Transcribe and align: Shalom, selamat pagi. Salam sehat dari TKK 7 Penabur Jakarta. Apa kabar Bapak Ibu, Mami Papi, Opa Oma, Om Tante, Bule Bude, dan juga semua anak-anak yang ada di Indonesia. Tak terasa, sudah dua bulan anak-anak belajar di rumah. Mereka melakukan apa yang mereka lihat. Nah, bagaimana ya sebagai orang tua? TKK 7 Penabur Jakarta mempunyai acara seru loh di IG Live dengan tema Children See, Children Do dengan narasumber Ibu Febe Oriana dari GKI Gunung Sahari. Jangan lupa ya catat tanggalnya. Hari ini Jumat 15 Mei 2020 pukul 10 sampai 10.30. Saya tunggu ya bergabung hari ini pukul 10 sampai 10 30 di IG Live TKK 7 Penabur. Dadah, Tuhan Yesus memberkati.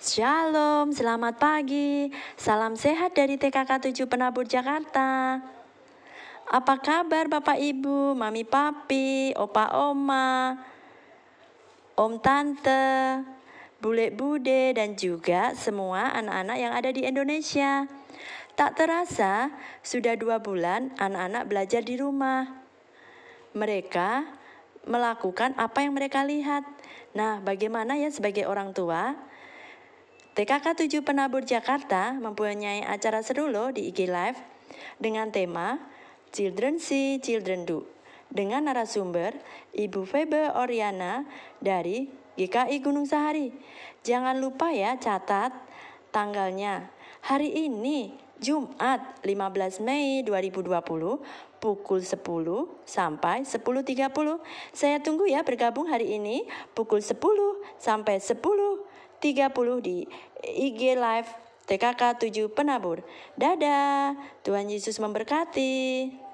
Shalom, 0.00 0.96
selamat 0.96 1.36
pagi. 1.36 2.08
Salam 2.32 2.72
sehat 2.72 3.12
dari 3.12 3.36
TKK 3.36 3.92
7 3.92 4.08
Penabur 4.08 4.48
Jakarta. 4.48 5.36
Apa 6.48 6.80
kabar 6.80 7.28
Bapak 7.28 7.60
Ibu, 7.60 8.16
Mami 8.16 8.48
Papi, 8.48 9.36
Opa 9.36 9.76
Oma, 9.76 10.56
Om 12.00 12.16
Tante, 12.16 13.20
Bule 13.76 14.08
Bude, 14.08 14.72
dan 14.72 14.96
juga 14.96 15.52
semua 15.52 16.16
anak-anak 16.16 16.56
yang 16.56 16.72
ada 16.72 16.88
di 16.96 17.04
Indonesia. 17.04 17.84
Tak 18.56 18.80
terasa, 18.80 19.52
sudah 19.84 20.16
dua 20.16 20.40
bulan 20.40 20.96
anak-anak 20.96 21.44
belajar 21.44 21.84
di 21.84 22.00
rumah. 22.00 22.48
Mereka 23.52 24.24
melakukan 24.88 25.52
apa 25.60 25.84
yang 25.84 25.92
mereka 25.92 26.24
lihat. 26.24 26.64
Nah, 27.12 27.44
bagaimana 27.44 28.00
ya 28.00 28.08
sebagai 28.08 28.48
orang 28.48 28.72
tua? 28.72 29.28
TKK 30.40 30.88
7 30.88 31.04
Penabur 31.04 31.44
Jakarta 31.44 32.16
mempunyai 32.16 32.80
acara 32.80 33.20
seru 33.20 33.52
loh 33.52 33.76
di 33.76 33.92
IG 33.92 34.08
Live 34.08 34.40
dengan 34.96 35.28
tema 35.28 35.76
Children 36.32 36.80
See, 36.80 37.20
Children 37.20 37.68
Do 37.68 37.84
dengan 38.32 38.64
narasumber 38.64 39.36
Ibu 39.76 40.08
Febe 40.08 40.48
Oriana 40.56 41.28
dari 41.60 42.08
GKI 42.40 42.80
Gunung 42.80 43.04
Sahari. 43.04 43.52
Jangan 44.00 44.40
lupa 44.40 44.72
ya 44.72 44.96
catat 44.96 45.52
tanggalnya. 46.08 46.88
Hari 47.20 47.68
ini 47.68 48.16
Jumat 48.40 49.20
15 49.20 49.84
Mei 49.84 50.24
2020 50.24 50.72
pukul 51.60 52.00
10 52.00 52.16
sampai 52.88 53.44
10.30. 53.44 54.08
Saya 54.72 54.96
tunggu 55.04 55.28
ya 55.28 55.44
bergabung 55.44 55.84
hari 55.84 56.16
ini 56.16 56.48
pukul 56.72 57.04
10 57.04 57.20
sampai 57.76 58.16
10 58.16 58.40
30 59.20 59.52
di 59.84 60.08
IG 60.42 60.96
Live 60.96 61.30
TKK 61.70 62.18
7 62.18 62.50
Penabur. 62.50 63.04
Dadah, 63.38 64.18
Tuhan 64.42 64.66
Yesus 64.66 64.98
memberkati. 64.98 66.29